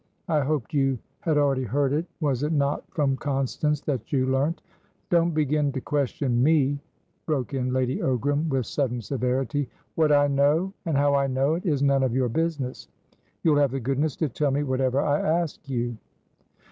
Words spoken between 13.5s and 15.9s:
have the goodness to tell me whatever I ask